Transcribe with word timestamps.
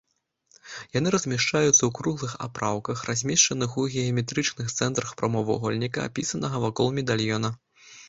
Яны 0.97 1.11
размяшчаюцца 1.15 1.73
ў 1.85 1.89
круглых 1.99 2.33
апраўках, 2.47 2.97
размешчаных 3.11 3.77
у 3.83 3.87
геаметрычных 3.93 4.75
цэнтрах 4.77 5.15
прамавугольніка, 5.23 5.99
апісанага 6.13 6.57
вакол 6.69 6.87
медальёна. 7.01 7.59